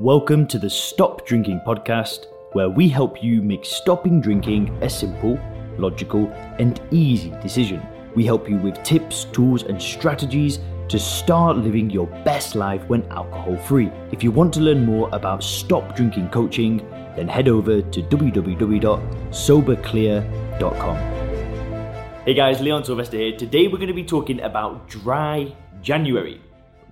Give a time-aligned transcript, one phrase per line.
[0.00, 5.38] Welcome to the Stop Drinking podcast, where we help you make stopping drinking a simple,
[5.76, 7.86] logical, and easy decision.
[8.14, 10.58] We help you with tips, tools, and strategies
[10.88, 13.92] to start living your best life when alcohol free.
[14.10, 16.78] If you want to learn more about stop drinking coaching,
[17.14, 20.96] then head over to www.soberclear.com.
[22.24, 23.36] Hey guys, Leon Sylvester here.
[23.36, 26.40] Today we're going to be talking about dry January.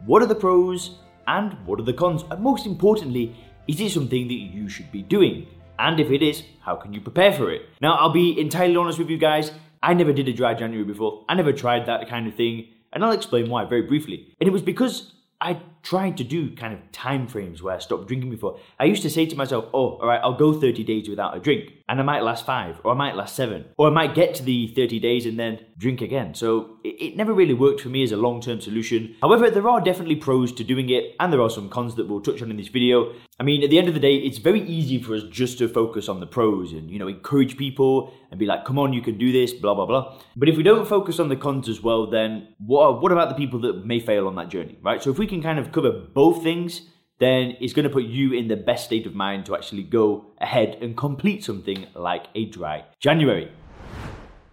[0.04, 0.98] What are the pros
[1.28, 2.24] and what are the cons?
[2.30, 3.36] And most importantly,
[3.68, 5.46] is it something that you should be doing?
[5.78, 7.62] And if it is, how can you prepare for it?
[7.80, 9.52] Now, I'll be entirely honest with you guys.
[9.82, 11.24] I never did a dry January before.
[11.28, 12.66] I never tried that kind of thing.
[12.92, 14.34] And I'll explain why very briefly.
[14.40, 18.08] And it was because I tried to do kind of time frames where I stopped
[18.08, 18.58] drinking before.
[18.80, 21.40] I used to say to myself, oh, all right, I'll go 30 days without a
[21.40, 24.34] drink, and I might last five, or I might last seven, or I might get
[24.36, 26.34] to the 30 days and then drink again.
[26.34, 29.16] So it, it never really worked for me as a long term solution.
[29.22, 32.20] However, there are definitely pros to doing it, and there are some cons that we'll
[32.20, 33.14] touch on in this video.
[33.40, 35.68] I mean, at the end of the day, it's very easy for us just to
[35.68, 39.00] focus on the pros and, you know, encourage people and be like, come on, you
[39.00, 40.20] can do this, blah, blah, blah.
[40.36, 43.34] But if we don't focus on the cons as well, then what, what about the
[43.34, 45.02] people that may fail on that journey, right?
[45.02, 46.82] So if we can kind of cover both things,
[47.18, 50.26] then it's going to put you in the best state of mind to actually go
[50.40, 53.50] ahead and complete something like a dry January.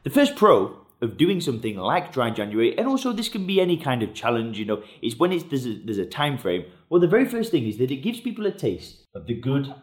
[0.04, 3.78] The first pro of doing something like dry January, and also this can be any
[3.78, 6.66] kind of challenge, you know, is when it's there's a, there's a time frame.
[6.90, 9.74] Well, the very first thing is that it gives people a taste of the good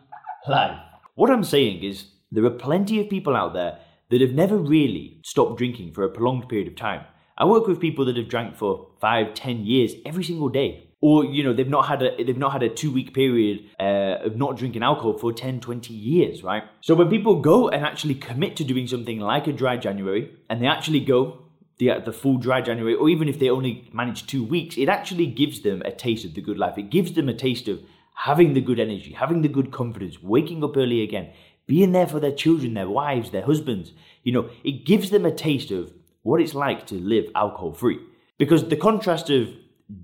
[0.48, 0.78] life.
[1.14, 3.78] What I'm saying is there are plenty of people out there
[4.11, 7.05] that have never really stopped drinking for a prolonged period of time.
[7.36, 11.25] I work with people that have drank for five, ten years every single day or
[11.25, 14.36] you know they've not had a they've not had a two week period uh, of
[14.36, 16.62] not drinking alcohol for 10 20 years right?
[16.81, 20.62] So when people go and actually commit to doing something like a dry january and
[20.62, 21.42] they actually go
[21.78, 25.27] the, the full dry january or even if they only manage two weeks it actually
[25.27, 26.78] gives them a taste of the good life.
[26.78, 27.80] It gives them a taste of
[28.14, 31.30] having the good energy having the good confidence waking up early again
[31.67, 33.92] being there for their children their wives their husbands.
[34.23, 35.92] You know it gives them a taste of
[36.23, 37.98] what it's like to live alcohol free
[38.39, 39.48] because the contrast of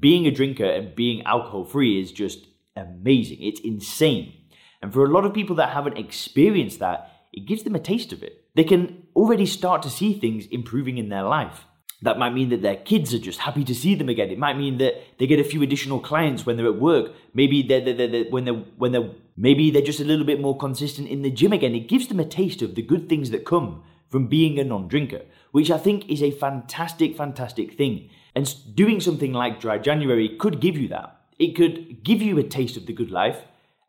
[0.01, 3.39] being a drinker and being alcohol free is just amazing.
[3.41, 4.35] It's insane.
[4.83, 8.13] And for a lot of people that haven't experienced that, it gives them a taste
[8.13, 8.45] of it.
[8.55, 11.65] They can already start to see things improving in their life.
[12.03, 14.31] That might mean that their kids are just happy to see them again.
[14.31, 17.13] It might mean that they get a few additional clients when they're at work.
[17.35, 20.57] Maybe they're, they're, they're, when they're when they're maybe they're just a little bit more
[20.57, 21.75] consistent in the gym again.
[21.75, 25.23] It gives them a taste of the good things that come from being a non-drinker,
[25.51, 28.11] which I think is a fantastic, fantastic thing.
[28.39, 31.23] And doing something like Dry January could give you that.
[31.41, 33.39] It could give you a taste of the good life.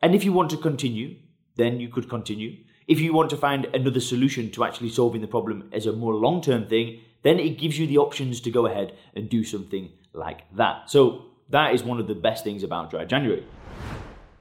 [0.02, 1.18] And if you want to continue,
[1.56, 2.58] then you could continue.
[2.88, 6.16] If you want to find another solution to actually solving the problem as a more
[6.16, 9.92] long term thing, then it gives you the options to go ahead and do something
[10.14, 10.90] like that.
[10.90, 13.46] So that is one of the best things about Dry January.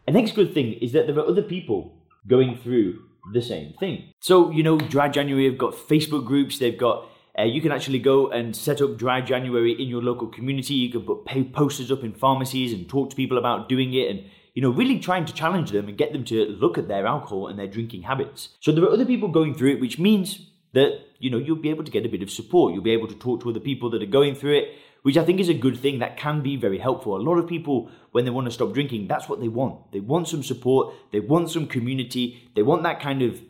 [0.07, 1.93] A next good thing is that there are other people
[2.27, 3.03] going through
[3.35, 4.15] the same thing.
[4.21, 7.05] So, you know, Dry January have got Facebook groups, they've got
[7.39, 10.75] uh, you can actually go and set up Dry January in your local community.
[10.75, 14.11] You can put pay posters up in pharmacies and talk to people about doing it
[14.11, 14.25] and
[14.59, 17.47] you know, really trying to challenge them and get them to look at their alcohol
[17.47, 18.49] and their drinking habits.
[18.59, 21.71] So there are other people going through it, which means that, you know, you'll be
[21.71, 22.75] able to get a bit of support.
[22.75, 25.25] You'll be able to talk to other people that are going through it, which I
[25.25, 27.17] think is a good thing that can be very helpful.
[27.17, 29.93] A lot of people, when they want to stop drinking, that's what they want.
[29.93, 33.41] They want some support, they want some community, they want that kind of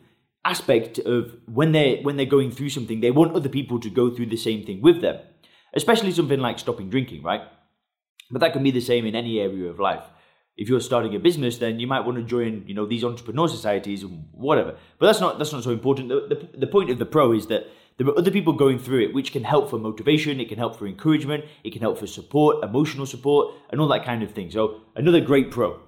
[0.45, 4.09] aspect of when they when they're going through something, they want other people to go
[4.09, 5.19] through the same thing with them.
[5.73, 7.41] Especially something like stopping drinking, right?
[8.31, 10.03] But that can be the same in any area of life.
[10.57, 13.47] If you're starting a business, then you might want to join, you know, these entrepreneur
[13.47, 14.75] societies, whatever.
[14.97, 16.09] But that's not that's not so important.
[16.09, 17.67] The, the, the point of the pro is that
[17.97, 20.77] there are other people going through it, which can help for motivation, it can help
[20.77, 24.49] for encouragement, it can help for support, emotional support, and all that kind of thing.
[24.51, 25.79] So another great pro.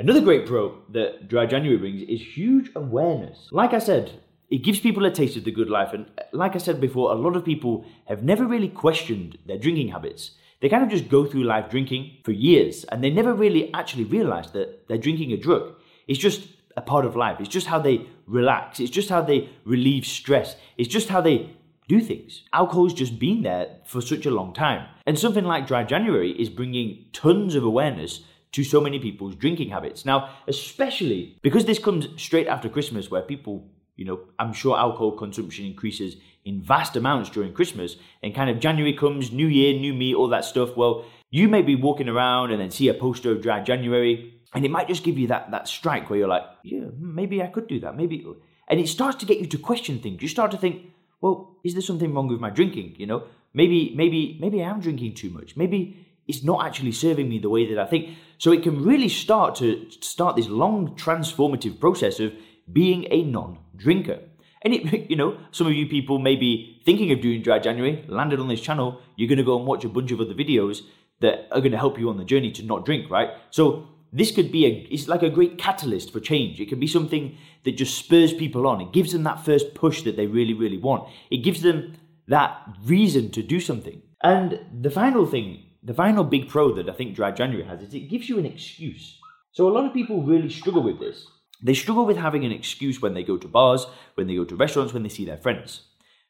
[0.00, 3.48] Another great pro that Dry January brings is huge awareness.
[3.52, 5.92] Like I said, it gives people a taste of the good life.
[5.92, 9.58] And uh, like I said before, a lot of people have never really questioned their
[9.58, 10.30] drinking habits.
[10.62, 14.04] They kind of just go through life drinking for years and they never really actually
[14.04, 15.74] realize that they're drinking a drug.
[16.08, 16.48] It's just
[16.78, 17.38] a part of life.
[17.38, 18.80] It's just how they relax.
[18.80, 20.56] It's just how they relieve stress.
[20.78, 21.50] It's just how they
[21.88, 22.44] do things.
[22.54, 24.88] Alcohol's just been there for such a long time.
[25.04, 28.20] And something like Dry January is bringing tons of awareness
[28.52, 30.04] to so many people's drinking habits.
[30.04, 35.12] Now, especially because this comes straight after Christmas, where people, you know, I'm sure alcohol
[35.12, 39.92] consumption increases in vast amounts during Christmas, and kind of January comes, New Year, new
[39.92, 40.76] me, all that stuff.
[40.76, 44.64] Well, you may be walking around and then see a poster of Dry January, and
[44.64, 47.68] it might just give you that that strike where you're like, yeah, maybe I could
[47.68, 48.26] do that, maybe,
[48.68, 50.22] and it starts to get you to question things.
[50.22, 50.86] You start to think,
[51.20, 52.96] well, is there something wrong with my drinking?
[52.98, 55.56] You know, maybe, maybe, maybe I am drinking too much.
[55.56, 58.16] Maybe it's not actually serving me the way that I think.
[58.38, 62.32] So it can really start to start this long transformative process of
[62.72, 64.20] being a non-drinker.
[64.62, 68.04] And it, you know, some of you people may be thinking of doing dry January,
[68.08, 70.80] landed on this channel, you're going to go and watch a bunch of other videos
[71.20, 73.30] that are going to help you on the journey to not drink, right?
[73.50, 76.60] So this could be a, it's like a great catalyst for change.
[76.60, 78.80] It can be something that just spurs people on.
[78.80, 81.08] It gives them that first push that they really, really want.
[81.30, 81.96] It gives them
[82.28, 84.02] that reason to do something.
[84.22, 87.94] And the final thing, the final big pro that I think Dry January has is
[87.94, 89.18] it gives you an excuse.
[89.52, 91.26] So a lot of people really struggle with this.
[91.62, 94.56] They struggle with having an excuse when they go to bars, when they go to
[94.56, 95.82] restaurants, when they see their friends.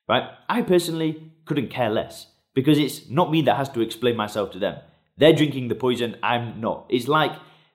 [0.09, 0.25] Right?
[0.49, 4.59] I personally couldn't care less because it's not me that has to explain myself to
[4.59, 4.77] them.
[5.17, 6.87] They're drinking the poison, I'm not.
[6.89, 7.33] It's like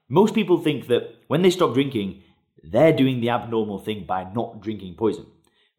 [0.10, 2.24] most people think that when they stop drinking,
[2.64, 5.28] they're doing the abnormal thing by not drinking poison.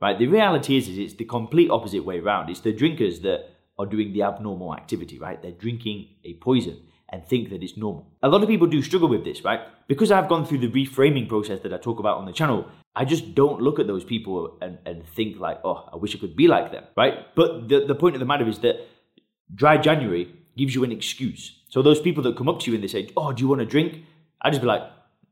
[0.00, 0.18] Right?
[0.18, 2.50] The reality is, is it's the complete opposite way around.
[2.50, 5.40] It's the drinkers that are doing the abnormal activity, right?
[5.40, 6.78] They're drinking a poison
[7.10, 8.10] and think that it's normal.
[8.22, 9.60] A lot of people do struggle with this, right?
[9.86, 13.04] Because I've gone through the reframing process that I talk about on the channel, I
[13.04, 16.34] just don't look at those people and, and think like, oh, I wish I could
[16.34, 17.34] be like them, right?
[17.34, 18.88] But the, the point of the matter is that
[19.54, 21.60] dry January gives you an excuse.
[21.68, 23.60] So those people that come up to you and they say, oh, do you want
[23.60, 24.02] to drink?
[24.40, 24.82] I just be like,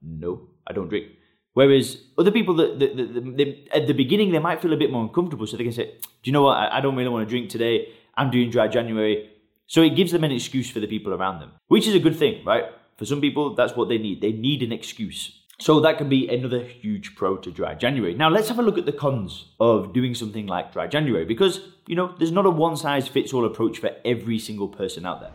[0.03, 1.07] no, I don't drink.
[1.55, 4.91] Whereas other people that, that, that, that, at the beginning they might feel a bit
[4.91, 6.57] more uncomfortable, so they can say, "Do you know what?
[6.57, 7.89] I, I don't really want to drink today.
[8.17, 9.31] I'm doing dry January."
[9.67, 12.17] So it gives them an excuse for the people around them, which is a good
[12.17, 12.65] thing, right?
[12.97, 14.21] For some people, that's what they need.
[14.21, 15.41] They need an excuse.
[15.61, 18.15] So that can be another huge pro to dry January.
[18.15, 21.61] Now let's have a look at the cons of doing something like dry January because,
[21.87, 25.21] you know, there's not a one size fits all approach for every single person out
[25.21, 25.33] there.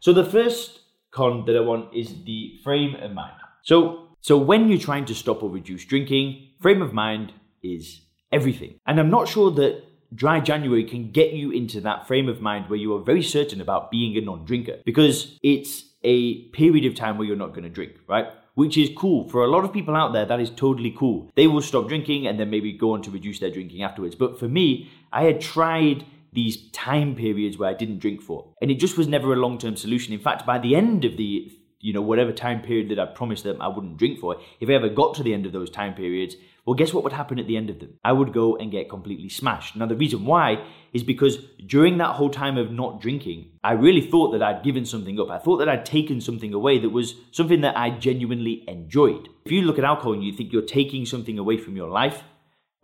[0.00, 0.80] So the first
[1.12, 3.36] con that I want is the frame of mind.
[3.62, 7.32] So so when you're trying to stop or reduce drinking, frame of mind
[7.62, 8.00] is
[8.32, 8.78] everything.
[8.86, 9.82] And I'm not sure that
[10.14, 13.60] dry January can get you into that frame of mind where you are very certain
[13.60, 17.70] about being a non-drinker because it's a period of time where you're not going to
[17.70, 18.26] drink, right?
[18.54, 19.28] Which is cool.
[19.28, 21.30] For a lot of people out there, that is totally cool.
[21.36, 24.14] They will stop drinking and then maybe go on to reduce their drinking afterwards.
[24.14, 28.48] But for me, I had tried these time periods where I didn't drink for.
[28.60, 30.12] And it just was never a long term solution.
[30.12, 33.44] In fact, by the end of the you know, whatever time period that I promised
[33.44, 35.94] them I wouldn't drink for, if I ever got to the end of those time
[35.94, 37.98] periods, well, guess what would happen at the end of them?
[38.04, 39.74] I would go and get completely smashed.
[39.74, 44.00] Now, the reason why is because during that whole time of not drinking, I really
[44.00, 45.28] thought that I'd given something up.
[45.28, 49.28] I thought that I'd taken something away that was something that I genuinely enjoyed.
[49.44, 52.22] If you look at alcohol and you think you're taking something away from your life,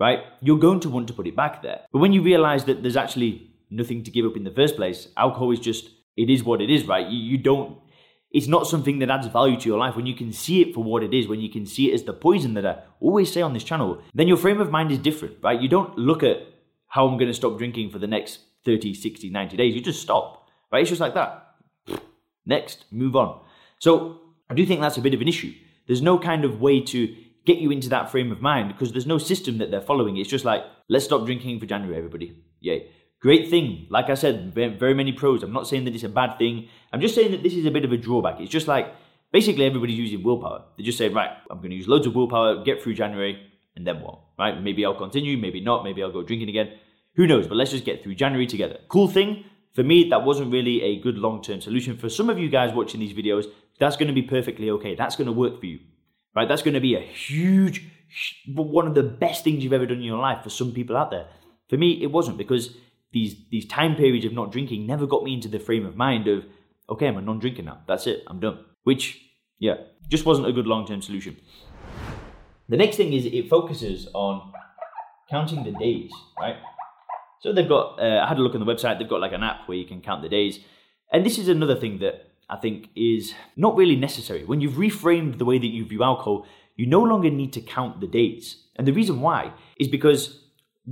[0.01, 1.83] right, you're going to want to put it back there.
[1.93, 5.07] But when you realize that there's actually nothing to give up in the first place,
[5.17, 7.07] alcohol is just, it is what it is, right?
[7.07, 7.79] You, you don't
[8.31, 10.85] it's not something that adds value to your life, when you can see it for
[10.85, 13.41] what it is, when you can see it as the poison that I always say
[13.41, 15.61] on this channel, then your frame of mind is different, right?
[15.61, 16.39] You don't look at
[16.89, 19.75] how I'm going to stop drinking for the next 30, 60, 90 days.
[19.75, 20.83] You just stop, right?
[20.83, 21.55] It's just like that.
[22.47, 23.41] Next, move on.
[23.79, 24.21] So
[24.51, 25.53] I do think that's a bit of an issue.
[25.87, 27.15] There's no kind of way to
[27.47, 30.19] get you into that frame of mind because there's no system that they're following.
[30.19, 32.43] It's just like, let's stop drinking for January, everybody.
[32.61, 32.91] Yay.
[33.21, 33.87] Great thing.
[33.91, 35.43] Like I said, very many pros.
[35.43, 36.69] I'm not saying that it's a bad thing.
[36.93, 38.41] I'm just saying that this is a bit of a drawback.
[38.41, 38.95] It's just like
[39.33, 40.65] basically everybody's using willpower.
[40.77, 43.43] They just say, right, I'm going to use loads of willpower, get through January,
[43.75, 44.21] and then what?
[44.39, 44.61] Right?
[44.63, 46.73] Maybe I'll continue, maybe not, maybe I'll go drinking again.
[47.17, 47.49] Who knows?
[47.49, 48.79] But let's just get through January together.
[48.89, 49.45] Cool thing.
[49.75, 51.97] For me, that wasn't really a good long term solution.
[51.97, 53.47] For some of you guys watching these videos,
[53.79, 54.95] that's going to be perfectly okay.
[54.95, 55.81] That's going to work for you.
[56.35, 56.49] Right?
[56.49, 57.85] That's going to be a huge,
[58.47, 61.11] one of the best things you've ever done in your life for some people out
[61.11, 61.27] there.
[61.69, 62.77] For me, it wasn't because
[63.13, 66.29] these these time periods of not drinking never got me into the frame of mind
[66.29, 66.45] of
[66.91, 67.81] okay, I'm a non-drinker now.
[67.87, 68.23] That's it.
[68.27, 68.65] I'm done.
[68.85, 69.21] Which
[69.59, 69.75] yeah,
[70.09, 71.37] just wasn't a good long-term solution.
[72.69, 74.53] The next thing is it focuses on
[75.31, 76.57] counting the days, right?
[77.41, 78.99] So they've got uh, I had a look on the website.
[78.99, 80.61] They've got like an app where you can count the days,
[81.13, 84.45] and this is another thing that I think is not really necessary.
[84.45, 86.47] When you've reframed the way that you view alcohol,
[86.77, 88.65] you no longer need to count the days.
[88.77, 90.45] And the reason why is because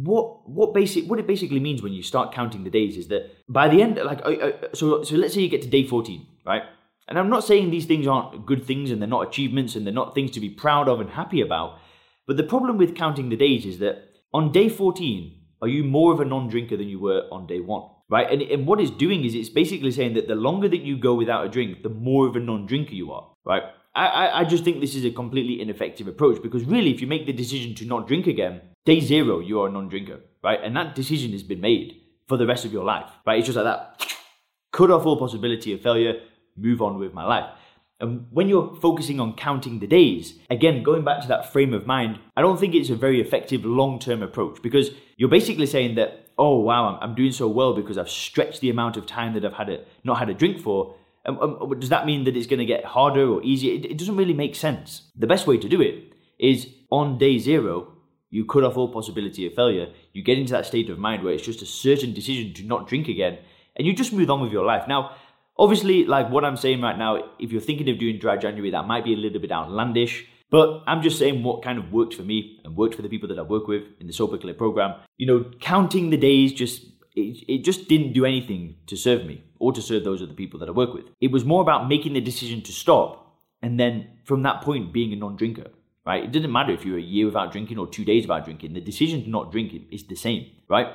[0.05, 3.31] what what basic what it basically means when you start counting the days is that
[3.49, 4.21] by the end like
[4.75, 6.63] so so let's say you get to day 14 right?
[7.09, 9.95] And i'm not saying these things aren't good things and they're not achievements and they're
[9.95, 11.79] not things to be proud of and happy about
[12.27, 16.13] but the problem with counting the days is that on day 14 are you more
[16.13, 18.31] of a non-drinker than you were on day 1 right?
[18.31, 21.15] And, and what it's doing is it's basically saying that the longer that you go
[21.15, 23.63] without a drink the more of a non-drinker you are right?
[23.95, 27.25] I, I just think this is a completely ineffective approach because really, if you make
[27.25, 30.59] the decision to not drink again, day zero, you are a non drinker, right?
[30.63, 33.39] And that decision has been made for the rest of your life, right?
[33.39, 34.07] It's just like that.
[34.73, 36.21] Cut off all possibility of failure,
[36.57, 37.51] move on with my life.
[38.01, 41.87] And when you're focusing on counting the days, again, going back to that frame of
[41.87, 45.97] mind, I don't think it's a very effective long term approach because you're basically saying
[45.97, 49.45] that oh wow, I'm, doing so well because I've stretched the amount of time that
[49.45, 50.95] I've had a, not had a drink for.
[51.25, 53.75] Um, um, does that mean that it's going to get harder or easier?
[53.75, 55.03] It, it doesn't really make sense.
[55.17, 57.93] The best way to do it is on day zero,
[58.37, 59.89] you cut off all possibility of failure.
[60.13, 62.87] You get into that state of mind where it's just a certain decision to not
[62.87, 63.39] drink again,
[63.75, 64.87] and you just move on with your life.
[64.87, 65.17] Now,
[65.59, 68.87] obviously, like what I'm saying right now, if you're thinking of doing dry January, that
[68.87, 70.27] might be a little bit outlandish.
[70.51, 73.29] But I'm just saying what kind of worked for me and worked for the people
[73.31, 74.95] that I work with in the Sober Clear program.
[75.17, 79.43] You know, counting the days just it, it just didn't do anything to serve me
[79.59, 81.07] or to serve those other people that I work with.
[81.23, 85.13] It was more about making the decision to stop and then from that point being
[85.15, 85.71] a non-drinker.
[86.07, 86.23] Right?
[86.23, 88.75] It doesn't matter if you're a year without drinking or two days without drinking.
[88.75, 90.89] The decision to not drink is the same, right?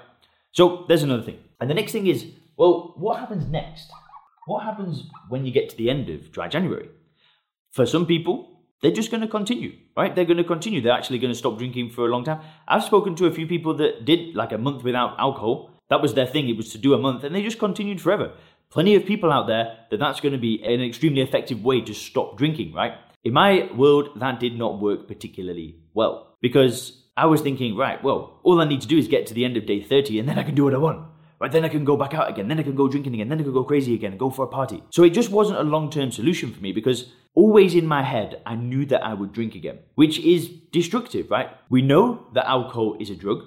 [0.53, 1.39] So there's another thing.
[1.59, 3.91] And the next thing is, well, what happens next?
[4.47, 6.89] What happens when you get to the end of dry January?
[7.71, 8.51] For some people,
[8.81, 10.15] they're just going to continue, right?
[10.15, 10.81] They're going to continue.
[10.81, 12.41] They're actually going to stop drinking for a long time.
[12.67, 15.71] I've spoken to a few people that did like a month without alcohol.
[15.89, 16.49] That was their thing.
[16.49, 18.31] It was to do a month and they just continued forever.
[18.69, 21.93] Plenty of people out there that that's going to be an extremely effective way to
[21.93, 22.93] stop drinking, right?
[23.23, 28.39] In my world, that did not work particularly well because I was thinking, right, well,
[28.43, 30.39] all I need to do is get to the end of day 30 and then
[30.39, 31.07] I can do what I want.
[31.39, 33.39] Right, then I can go back out again, then I can go drinking again, then
[33.39, 34.83] I can go crazy again go for a party.
[34.91, 38.41] So it just wasn't a long term solution for me because always in my head,
[38.45, 41.49] I knew that I would drink again, which is destructive, right?
[41.69, 43.43] We know that alcohol is a drug.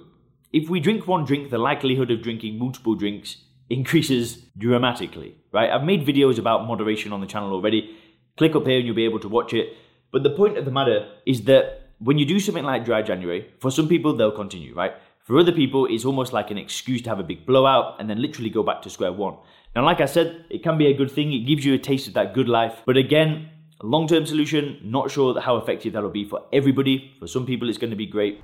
[0.51, 3.37] If we drink one drink, the likelihood of drinking multiple drinks
[3.69, 5.69] increases dramatically, right?
[5.69, 7.97] I've made videos about moderation on the channel already.
[8.37, 9.73] Click up here and you'll be able to watch it.
[10.11, 13.49] But the point of the matter is that when you do something like dry January,
[13.59, 14.93] for some people, they'll continue, right?
[15.23, 18.21] For other people, it's almost like an excuse to have a big blowout and then
[18.21, 19.37] literally go back to square one.
[19.75, 21.33] Now, like I said, it can be a good thing.
[21.33, 22.81] It gives you a taste of that good life.
[22.85, 23.49] But again,
[23.81, 27.13] long term solution, not sure how effective that'll be for everybody.
[27.19, 28.43] For some people, it's going to be great.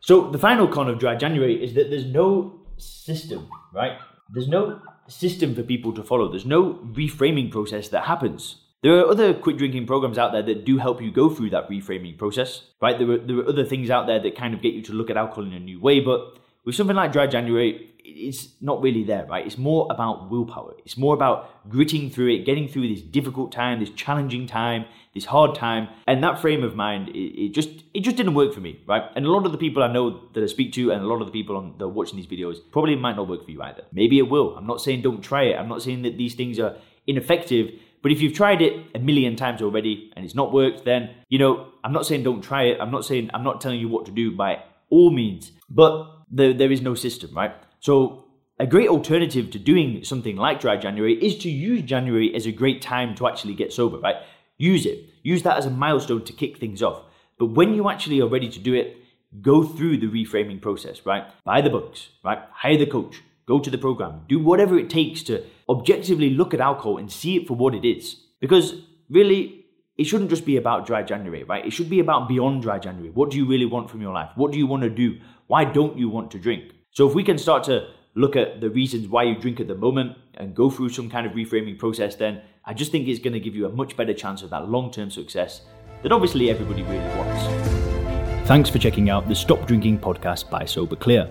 [0.00, 3.98] So, the final con of dry January is that there's no system, right?
[4.32, 6.30] There's no system for people to follow.
[6.30, 8.56] There's no reframing process that happens.
[8.82, 11.68] There are other quit drinking programs out there that do help you go through that
[11.68, 12.98] reframing process, right?
[12.98, 15.10] There are, there are other things out there that kind of get you to look
[15.10, 19.04] at alcohol in a new way, but with something like Dry January, it's not really
[19.04, 19.44] there, right?
[19.44, 20.74] It's more about willpower.
[20.84, 25.26] It's more about gritting through it, getting through this difficult time, this challenging time, this
[25.26, 27.10] hard time, and that frame of mind.
[27.10, 29.02] It, it, just it just didn't work for me, right?
[29.14, 31.20] And a lot of the people I know that I speak to, and a lot
[31.20, 33.62] of the people on that are watching these videos, probably might not work for you
[33.62, 33.84] either.
[33.92, 34.56] Maybe it will.
[34.56, 35.56] I'm not saying don't try it.
[35.56, 37.72] I'm not saying that these things are ineffective.
[38.02, 41.38] But if you've tried it a million times already and it's not worked, then you
[41.38, 42.78] know I'm not saying don't try it.
[42.80, 46.52] I'm not saying I'm not telling you what to do by all means, but there,
[46.52, 47.52] there is no system, right?
[47.80, 48.24] So
[48.58, 52.52] a great alternative to doing something like dry January is to use January as a
[52.52, 54.16] great time to actually get sober, right?
[54.58, 54.98] Use it.
[55.22, 57.02] Use that as a milestone to kick things off.
[57.38, 58.96] But when you actually are ready to do it,
[59.40, 61.24] go through the reframing process, right?
[61.44, 62.40] Buy the books, right?
[62.52, 66.60] Hire the coach, go to the program, do whatever it takes to objectively look at
[66.60, 68.16] alcohol and see it for what it is.
[68.40, 68.74] Because
[69.08, 69.64] really,
[69.96, 71.64] it shouldn't just be about dry January, right?
[71.64, 73.10] It should be about beyond dry January.
[73.10, 74.30] What do you really want from your life?
[74.34, 75.20] What do you want to do?
[75.46, 76.72] Why don't you want to drink?
[76.90, 79.74] So if we can start to look at the reasons why you drink at the
[79.74, 83.34] moment and go through some kind of reframing process, then I just think it's going
[83.34, 85.62] to give you a much better chance of that long term success
[86.02, 88.48] that obviously everybody really wants.
[88.48, 91.30] Thanks for checking out the Stop Drinking podcast by Sober Clear.